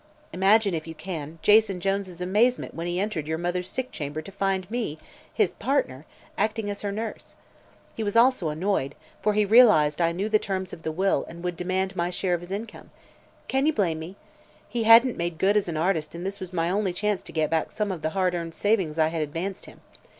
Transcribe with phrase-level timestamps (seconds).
[0.33, 4.31] Imagine, if you can, Jason Jones' amazement when he entered your mother's sick chamber to
[4.31, 4.97] find me
[5.31, 6.07] his partner
[6.39, 7.35] acting as her nurse.
[7.95, 11.43] He was also annoyed, for he realized I knew the terms of the will and
[11.43, 12.89] would demand my share of his income.
[13.47, 14.15] Can you blame me?
[14.67, 17.51] He hadn't made good as an artist and this was my only chance to get
[17.51, 19.81] back some of the hard earned savings I had advanced him.